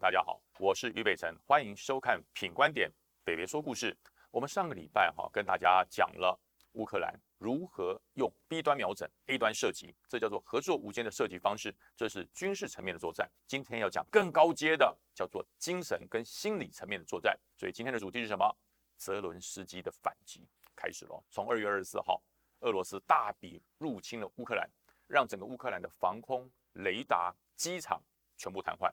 [0.00, 2.88] 大家好，我是于北辰，欢迎收看《品观点
[3.24, 3.92] 北北说故事》。
[4.30, 6.38] 我们上个礼拜哈跟大家讲了
[6.74, 13.28] 乌克兰如何用 B 端瞄准 A 端射击，这叫做合作无间的射击方式，这是军事层面的作战。
[13.48, 17.36] 今天要讲更高阶的，叫做精神跟心理层面的作战。
[17.56, 18.56] 所以今天的主题是什么？
[18.98, 21.20] 泽伦斯基的反击开始了。
[21.28, 22.22] 从二月二十四号，
[22.60, 24.70] 俄罗斯大笔入侵了乌克兰，
[25.08, 28.00] 让整个乌克兰的防空、雷达、机场
[28.36, 28.86] 全部瘫痪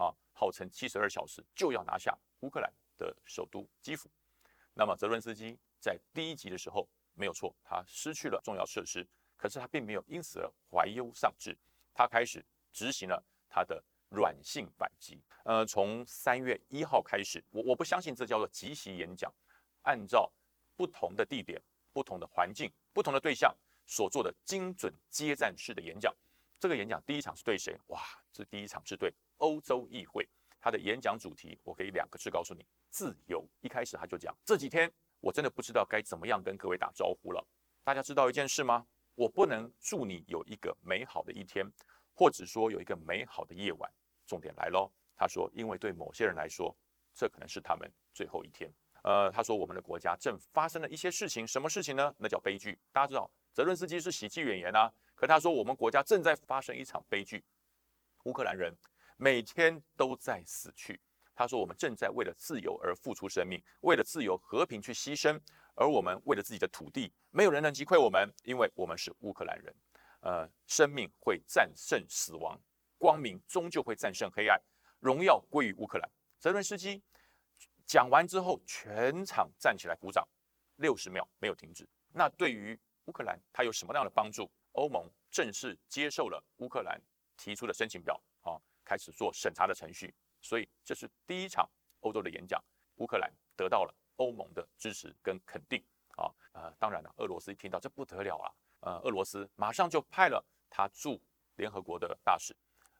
[0.00, 0.14] 啊！
[0.32, 4.10] 号称七十二小时就要拿下乌克兰的首都基辅。
[4.74, 9.06] 那么泽伦斯基在第一集的时候没有错，他失去了重要设施，
[9.36, 11.56] 可是他并没有因此而怀忧丧志，
[11.92, 15.20] 他开始执行了他的软性反击。
[15.44, 19.32] 呃，从三月一号开始，我我不相信这叫做即席演讲。
[19.82, 20.32] 按照
[20.76, 21.60] 不同的地点、
[21.92, 23.52] 不同的环境、不同的对象
[23.84, 26.14] 所做的精准接战式的演讲。
[26.60, 27.76] 这个演讲第一场是对谁？
[27.88, 28.00] 哇，
[28.32, 29.12] 这第一场是对
[29.42, 30.28] 欧洲议会。
[30.60, 33.44] 他的演讲主题，我可以两个字告诉你：自由。
[33.60, 34.90] 一开始他就讲，这几天
[35.20, 37.44] 我真的不知道该怎么样跟各位打招呼了。
[37.82, 38.86] 大家知道一件事吗？
[39.16, 41.68] 我不能祝你有一个美好的一天，
[42.14, 43.92] 或者说有一个美好的夜晚。
[44.24, 46.74] 重点来喽，他说，因为对某些人来说，
[47.12, 48.72] 这可能是他们最后一天。
[49.02, 52.14] 呃，他说我们的国家正发生了一些事情，什么事情呢？
[52.18, 52.78] 那叫悲剧。
[52.92, 57.44] 大家知道，泽伦斯基是喜剧演员啊，可他说我们国家正在发生一场悲剧，
[58.24, 58.72] 乌克兰人
[59.22, 61.00] 每天都在死去。
[61.32, 65.40] 他说我们正在为了自由而付出生命，为了自由和平去牺牲，
[65.76, 69.72] 而我们为了自己的土地，没有人能击溃我们，因为我们是乌克兰人。
[70.22, 72.60] 呃，生命会战胜死亡，
[72.98, 74.60] 光明终究会战胜黑暗，
[74.98, 76.10] 荣耀归于乌克兰。
[76.40, 77.00] 泽伦斯基。
[77.86, 80.26] 讲完之后，全场站起来鼓掌，
[80.78, 81.88] 六十秒没有停止。
[82.12, 84.50] 那对于乌克兰，它有什么样的帮助？
[84.72, 87.00] 欧盟正式接受了乌克兰
[87.36, 88.20] 提出的申请表，
[88.92, 90.14] 开始做审查的程序。
[90.42, 91.66] 所以这是第一场
[92.00, 92.62] 欧洲的演讲，
[92.96, 95.82] 乌克兰得到了欧盟的支持跟肯定。
[96.16, 101.18] 啊，呃，当然了，俄罗斯一听到这不得了啊，呃，俄罗斯马上就派了他驻
[101.56, 102.54] 联合国的大使，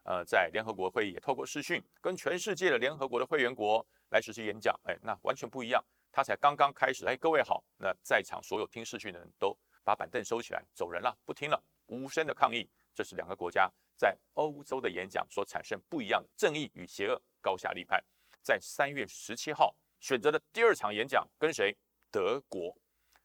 [0.04, 3.86] 呃，在联合国会议也透过视讯跟全世界的联合国的会员国。
[4.08, 5.82] 来实施演讲，哎，那完全不一样。
[6.10, 7.64] 他才刚刚开始，哎，各位好。
[7.78, 12.68] 那在场所有听视讯的人都把板凳收起来，走人了，不听了，无声的抗议。
[12.94, 18.02] 这是两个国家在欧洲的演讲所产生不一样的正义与邪恶高下立判。
[18.42, 21.76] 在三月十七号选择的第二场演讲，跟谁？
[22.10, 22.76] 德国，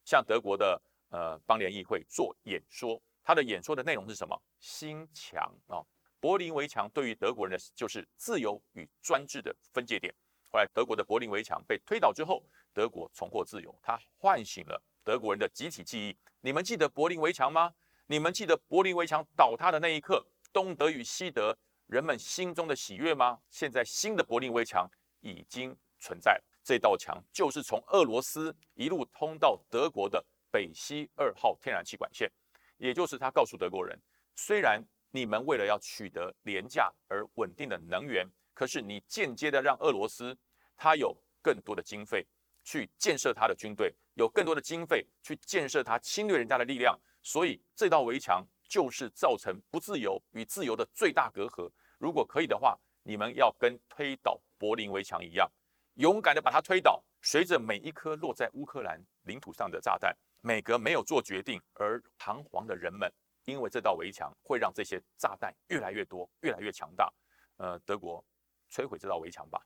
[0.06, 3.02] 向德国的呃邦联议会做演说。
[3.24, 4.42] 他的演说的内容是什么？
[4.60, 5.84] 心墙啊，
[6.22, 10.14] 柏林围墙对于德国人的就是自由与专制的分界点。
[10.50, 12.42] 后来，德国的柏林围墙被推倒之后，
[12.72, 13.78] 德国重获自由。
[13.84, 16.16] 他唤醒了德国人的集体记忆。
[16.40, 17.74] 你们记得柏林围墙吗？
[18.06, 23.40] 你们记得柏林围墙倒塌的那一刻，东德与西德人们心中的喜悦吗？
[23.50, 24.90] 现在新的柏林围墙
[25.22, 26.44] 已经存在了。
[26.64, 32.32] 这道墙就是从俄罗斯一路通到德国的北溪二号天然气管线，
[32.78, 33.98] 也就是他告诉德国人：
[34.36, 38.28] 虽然你们为了要取得廉价而稳定的能源。
[38.54, 40.36] 可是你间接的让俄罗斯，
[40.76, 42.26] 他有更多的经费
[42.64, 51.70] 去建设他的军队，有更多的经费去建设他侵略人家的力量，所以这道围墙就是造成不自由与自由的最大隔阂。
[51.98, 55.50] 如果可以的话，你们要跟推倒柏林围墙一样，
[55.96, 57.04] 勇敢的把它推倒。
[57.22, 63.12] 随着每一颗落在乌克兰领土上的炸弹，每个没有做决定而彷徨的人们，
[63.46, 67.12] 因为这道围墙会让这些炸弹越来越多，越来越强大。
[67.58, 68.24] 呃，德国。
[68.70, 69.66] 摧毁这道围墙吧，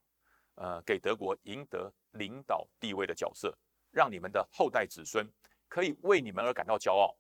[0.54, 3.52] 呃，给德国赢得领导地位的角色，
[3.90, 5.28] 让你们的后代子孙
[5.68, 7.18] 可以为你们而感到骄傲，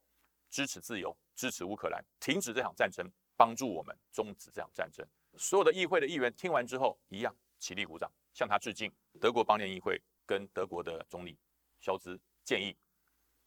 [0.51, 5.03] 支持自由，支持乌克兰，停止这场战争，帮助我们终止这场战争。
[5.37, 8.93] 所有的议会的议员听完之后，一样起立鼓掌，向他致敬。
[9.19, 11.37] 德国邦联议会跟德国的总理
[11.79, 12.75] 肖兹建议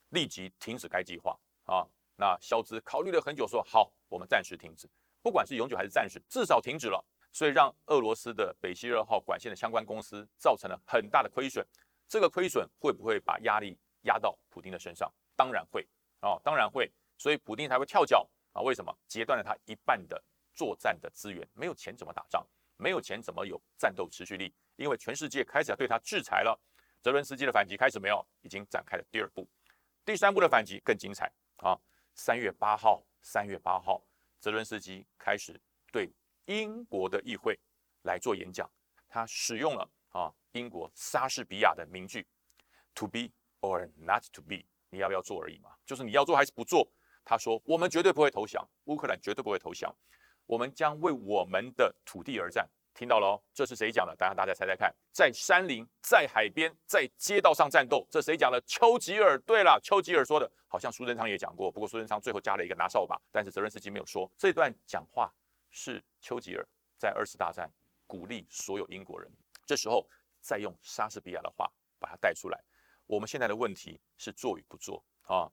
[0.08, 1.87] 立即停止该计划啊。
[2.17, 4.88] 那肖兹考虑了很久，说好，我们暂时停止，
[5.20, 7.05] 不管是永久还是暂时，至少停止了。
[7.32, 11.67] 所以让俄罗斯的北溪二号管线的相关公司造成了很大的亏损，
[12.08, 15.12] 这个亏损会不会把压力压到普京的身上？
[15.37, 15.87] 当然会
[16.20, 16.90] 啊，当然会。
[17.25, 18.61] 所以普京才会跳脚啊？
[18.61, 18.94] 为什么？
[19.09, 20.23] 截断了他一半的
[20.53, 22.47] 作战的资源，没有钱怎么打仗？
[22.76, 24.55] 没有钱怎么有战斗持续力？
[24.76, 26.55] 因为全世界开始要对他制裁了。
[27.00, 28.23] 泽伦斯基的反击开始没有？
[28.43, 29.49] 已经展开了第二步，
[30.05, 31.81] 第三步的反击更精彩啊！
[32.15, 34.05] 三月八号，三月八号，
[34.38, 35.59] 泽伦斯基开始
[35.91, 36.12] 对。
[36.44, 37.59] 英国的议会
[38.03, 38.71] 来做演讲，
[39.09, 42.26] 他使用了啊英国莎士比亚的名句
[42.94, 43.31] ：“To be
[43.62, 46.87] or not to be，你要不要做而已嘛，就是你要做还是不做。”
[47.25, 49.94] 他说：“我们绝对不会投降，乌克兰绝对不会投降，
[50.47, 54.15] 我们将为我们的土地而战，听到了哦，这是谁讲的？
[54.15, 58.61] 大家大家猜猜看，在山林、在海边、在街道上战斗，这谁讲的？
[58.67, 59.38] 丘吉尔。
[59.47, 64.31] 对了，丘吉尔说的，好像苏贞昌也讲过，不过苏贞昌最后加了一个拿扫把，但是泽伦斯基没有说。
[64.37, 65.32] 这段讲话
[65.71, 66.67] 是丘吉尔
[66.99, 67.73] 在二次大战
[68.06, 69.31] 鼓励所有英国人，
[69.65, 70.06] 这时候
[70.41, 72.62] 再用莎士比亚的话把它带出来。
[73.06, 75.50] 我们现在的问题是做与不做啊？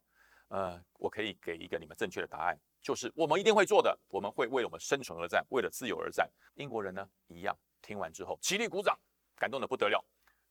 [0.52, 2.58] 呃，我可以给一个你们正确的答案。
[2.82, 6.30] 就是我们一定会做的，我们会为我们生存而战，为了自由而战。
[6.56, 9.00] 英国人呢，一样听完之后起立鼓掌，
[9.36, 10.04] 感动的不得了。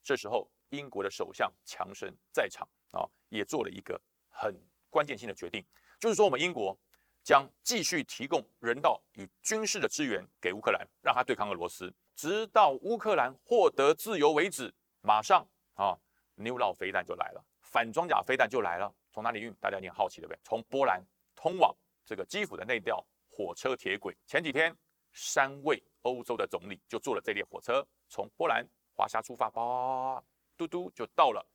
[0.02, 4.00] 这时候，英国的首相强生在场啊，也做了一个
[4.30, 4.54] 很
[4.88, 5.62] 关键性的决定，
[5.98, 6.74] 就是说我们英国
[7.22, 14.72] 将继续提供人道与军事的支援给乌克兰，让他对抗俄罗斯，直到乌克兰获得自由为止。
[15.02, 15.98] 马上啊，
[16.36, 18.92] 牛老飞弹就来了，反装甲飞弹就来了。
[19.12, 19.52] 从哪里运？
[19.54, 20.38] 大家一定好奇对不对？
[20.42, 21.02] 从波兰
[21.34, 21.74] 通往。
[22.04, 24.76] 这个基辅的内调火车铁轨，前几天
[25.12, 30.20] 三位欧洲的总理就坐了这列火车，从波兰华沙出发，叭
[30.56, 31.46] 嘟嘟就到了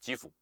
[0.00, 0.32] 基辅，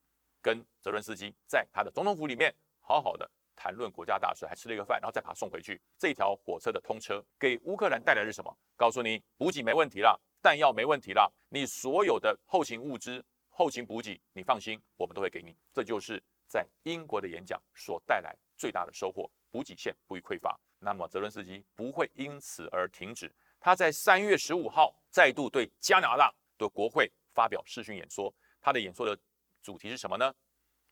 [0.41, 5.81] 跟泽伦斯基在他的总统府里面好好的谈论国家大事，还吃了一个饭，然后再把他送回去。
[5.99, 8.57] 这条火车的通车给乌克兰带来是什么？
[8.77, 13.25] 告诉你，补给没问题了，弹药没问题了，你所有的后勤物资、
[13.61, 15.55] 后勤补给，你放心，我们都会给你。
[15.71, 16.19] 这就是
[16.49, 19.31] 在英国的演讲所带来最大的收获。
[19.51, 23.31] 补给线不予匮乏，那么泽伦斯基不会因此而停止。
[23.61, 29.15] 他在三月十五号再度对加拿大的国会发表视讯演说，他的演说的
[29.61, 30.35] 主题是什么呢？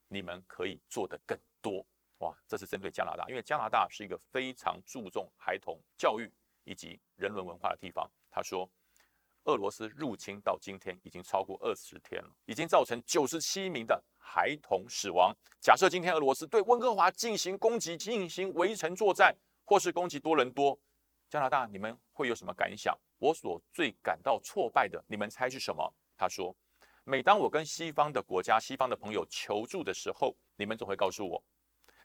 [0.08, 1.82] 你们可以做得更多。
[2.18, 6.30] 哇，这是针对加拿大，因为加拿大是一个非常注重孩童教育
[6.64, 8.06] 以及人伦文化的地方。
[8.30, 8.70] 他说。
[9.48, 15.34] 俄罗斯入侵到今天已经超过二十天了，已经造成九十七名的孩童死亡。
[15.58, 19.34] 假设今天俄罗斯对温哥华进行攻击、进行围城作战，
[19.64, 20.78] 或是攻击多伦多，
[21.30, 22.94] 加拿大你们会有什么感想？
[23.18, 25.90] 我所最感到挫败的，你们猜是什么？
[26.14, 26.54] 他说
[27.04, 31.42] ：“每当我跟西方的国家、西方的朋友求助的时候，你们总会告诉我，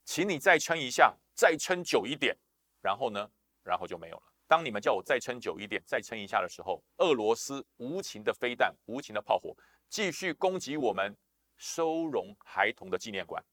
[0.05, 2.37] 请你再撑一下，再撑久一点，
[2.81, 3.29] 然后呢，
[3.63, 9.55] 然后就没有了。”当你们叫我再撑久一点、再撑一下的时候，俄罗斯无情的飞弹、无情的炮火
[9.89, 11.15] 继续攻击我们
[11.57, 13.43] 收容孩童的纪念馆，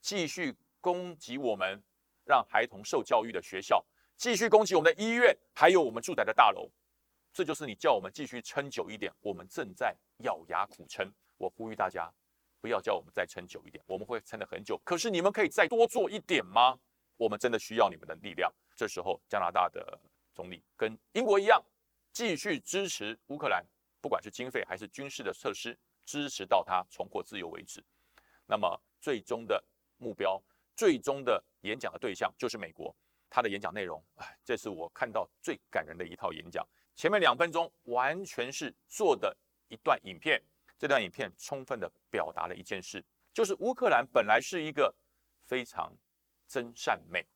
[0.00, 1.82] 继续攻击我们
[2.24, 3.84] 让孩童受教育的学校，
[4.16, 6.70] 继续攻击我们的医院，还有我们住宅的大楼。
[7.32, 11.12] 这就是你叫我们继续撑久一点，我们正在咬牙苦撑。
[11.36, 12.10] 我呼吁大家，
[12.62, 14.80] 不要叫我们再撑久一点，我们会撑得很久。
[14.84, 16.78] 可是你们可以再多做一点吗？
[17.18, 18.50] 我们真的需要你们的力量。
[18.74, 20.00] 这时候，加拿大的。
[20.36, 21.64] 总理跟英国一样，
[22.12, 23.64] 继续支持乌克兰，
[24.02, 25.74] 不管是经费还是军事的设施，
[26.04, 27.82] 支持到他重获自由为止。
[28.44, 29.64] 那么最终的
[29.96, 30.38] 目标，
[30.76, 32.94] 最终的演讲的对象就是美国。
[33.30, 36.62] 他的演讲内容，哎，这是我看到最感人的一套演讲。
[36.94, 39.34] 前面两分钟完全是做的
[39.68, 40.38] 一段影片，
[40.78, 44.94] 这段影片充分的表达了一件事，就是乌克兰本来是一个
[45.46, 45.90] 非常
[46.46, 47.26] 真善美，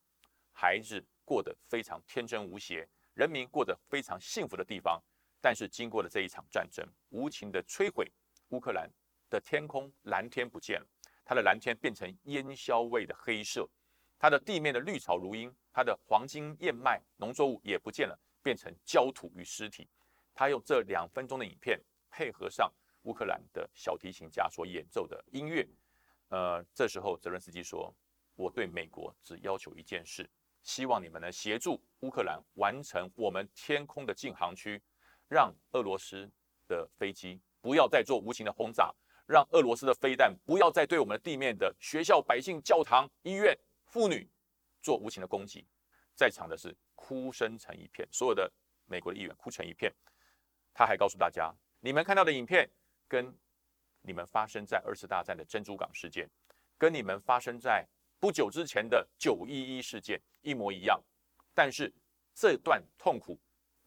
[0.53, 1.03] 孩子。
[1.31, 5.01] 过得非常天真无邪，人民过得非常幸福的地方，
[5.39, 8.11] 但是经过了这一场战争，无情的摧毁，
[8.49, 8.91] 乌克兰
[9.29, 10.85] 的天空蓝天不见了，
[11.23, 13.65] 它的蓝天变成烟硝味的黑色，
[14.19, 19.87] 它的地面的绿草如茵，它的黄金燕麦农作物也不见了，变成焦土与尸体。
[20.33, 22.69] 他用这两分钟的影片，配合上
[23.03, 25.65] 乌克兰的小提琴家所演奏的音乐，
[26.27, 27.95] 呃，这时候泽伦斯基说
[28.35, 30.29] ：“我对美国只要求一件事。”
[30.63, 34.81] 希望你们能协助乌克兰完成我们天空的禁航区，
[35.27, 36.29] 让俄罗斯
[36.67, 38.93] 的飞机不要再做无情的轰炸，
[39.25, 44.29] 让俄罗斯的飞弹不要再对我们的地面的学校、百姓、教堂、医院、妇女
[44.81, 45.65] 做无情的攻击。
[46.15, 48.51] 在场的是哭声成一片，所有的
[48.85, 49.91] 美国的议员哭成一片。
[50.73, 52.69] 他还告诉大家，你们看到的影片
[53.07, 53.33] 跟
[54.01, 56.29] 你们发生在二次大战的珍珠港事件，
[56.77, 57.87] 跟你们发生在。
[58.19, 61.01] 不久之前的九一一事件一模一样，
[61.53, 61.93] 但是
[62.33, 63.39] 这段痛苦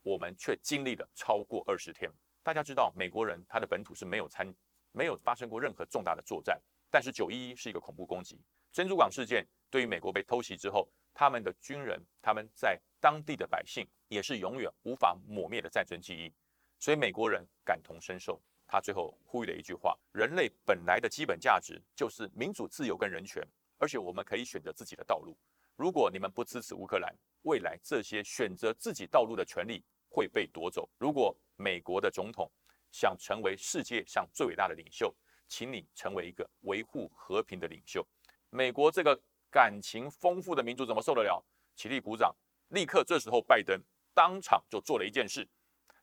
[0.02, 2.10] 我们却经历了超过二十天。
[2.42, 4.54] 大家知道，美国人他的本土是没有参
[4.92, 8.40] 没有发生过任何重大的作战，但是九一一是一个恐怖攻击。
[8.72, 16.32] 珍珠港事件对于美国被偷袭之后，他们的军人他们在当地的百姓也是永远无法抹灭的战争记忆，
[16.78, 18.40] 所以美国人感同身受。
[18.66, 23.46] 他最后呼吁了一句话：人类本来的基本价值就是民主、自由跟人权。
[23.76, 25.36] 而且我们可以选择自己的道路。
[25.76, 27.12] 如果你们不支持乌克兰，
[27.42, 30.88] 未来这些选择自己道路的权利会被夺走。
[30.98, 32.50] 如果美国的总统
[32.90, 35.14] 想成为世界上最伟大的领袖，
[35.48, 38.06] 请你成为一个维护和平的领袖。
[38.50, 41.44] 美国这个感情丰富的民族怎么受得了？
[41.74, 42.34] 起立鼓掌！
[42.68, 43.80] 立刻，这时候拜登
[44.14, 45.46] 当场就做了一件事，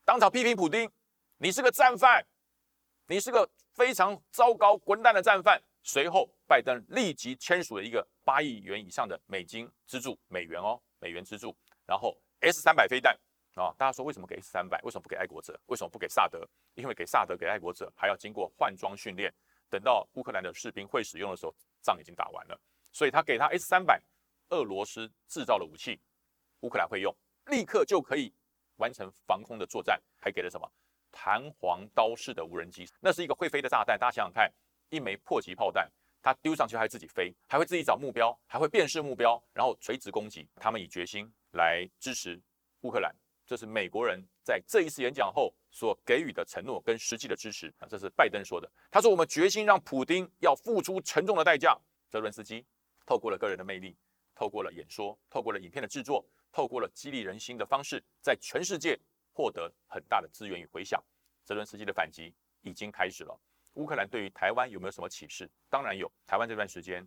[0.04, 0.90] 当场批评普京，
[1.38, 2.24] 你是个战犯，
[3.06, 5.60] 你是个非常糟糕滚蛋的战犯。
[5.82, 11.56] 随后，拜登立即签署了一个八亿元以上的美金资助，美元哦，美元资助。
[11.86, 13.18] 然后 S 三百飞弹
[13.54, 14.78] 啊，大家说为什么给 S 三百？
[14.82, 15.58] 为什么不给爱国者？
[15.68, 16.46] 为什么不给萨德？
[16.74, 19.32] 因为给萨德、给爱国者还要经过换装训练，
[19.70, 22.60] 等到乌克兰的士兵会使用的时候，仗已经打完了。
[22.92, 23.98] 所以他给他 S 三百，
[24.50, 25.98] 俄罗斯制造的武器，
[26.60, 27.16] 乌克兰会用，
[27.46, 28.30] 立刻就可以
[28.76, 29.98] 完成防空的作战。
[30.18, 30.70] 还给了什么？
[31.10, 33.98] 弹簧刀式的无人机，那是一个会飞的炸弹。
[33.98, 34.52] 大家想想看。
[34.90, 35.90] 一枚迫击炮弹，
[36.22, 40.48] 它丢上去还自己飞，还会自己找目标，还会辨识目标，然后垂直攻击。
[40.56, 42.40] 他们以决心来支持
[42.82, 43.12] 乌克兰，
[43.44, 47.88] 这是美国人在这一次演讲后所给予的承诺跟实际的支持啊。
[47.90, 51.76] 这是拜登说的，他说我们决心让普京要付出沉重的代价。
[52.08, 52.64] 泽伦斯基
[53.04, 53.96] 透过了个人的魅力，
[54.34, 58.96] 透过了演说，透过了影片的制作，透过了激励人心的方式，在全世界
[59.32, 61.02] 获得很大的资源与回响。
[61.44, 63.36] 泽伦斯基的反击已经开始了。
[63.74, 65.50] 乌克兰对于台湾有没有什么启示？
[65.70, 66.10] 当然有。
[66.26, 67.06] 台湾这段时间，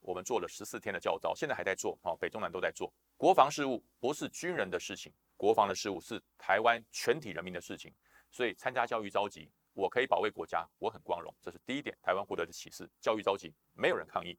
[0.00, 1.98] 我们做了十四天的教招，现在还在做。
[2.02, 2.92] 哦，北中南都在做。
[3.16, 7.92] 国防事务不是军人的事情，国防的事务是台湾全体人民的事情。
[8.30, 11.34] 所以参加教育召集，我可以保卫国家，我很光荣。
[11.40, 12.88] 这是第一点，台湾获得的启示。
[13.00, 14.38] 教育召集没有人抗议。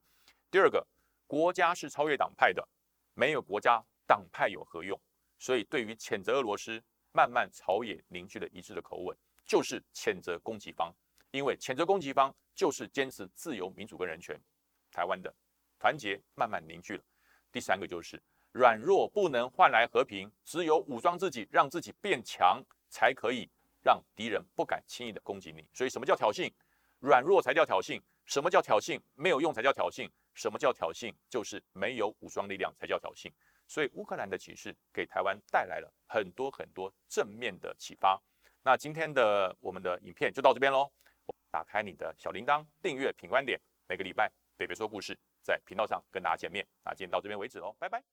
[0.50, 0.86] 第二个，
[1.28, 2.66] 国家是超越党派的，
[3.14, 4.98] 没有国家，党派有何用？
[5.40, 10.94] 所以对于谴责俄罗斯，慢慢朝野凝聚了一致的口吻，就是谴责攻击方。
[11.36, 14.40] 因为谴责攻击方就是坚持自由、民主跟人权，
[14.90, 15.34] 台湾的
[15.78, 17.04] 团结慢慢凝聚了。
[17.52, 18.22] 第三个就是
[18.54, 23.50] 软弱不能换来和平，只有武装自己，让自己变强，才可以
[23.84, 25.68] 让敌人不敢轻易的攻击你。
[25.74, 26.50] 所以什么叫挑衅？
[27.00, 28.02] 软弱才叫挑衅。
[28.26, 28.98] 什么叫挑衅？
[29.16, 30.10] 没有用才叫挑衅。
[30.34, 31.14] 什么叫挑衅？
[31.30, 33.30] 就是没有武装力量才叫挑衅。
[33.68, 38.18] 所以乌克兰的启示给台湾带来了很多很多正面的启发。
[38.64, 40.90] 那今天的我们的影片就到这边喽。
[41.56, 43.58] 打开你的小铃铛，订阅品观点，
[43.88, 46.68] 每个礼拜北北说故事在频道上跟大家见面。
[46.84, 48.04] 那今天到这边为止喽，拜拜。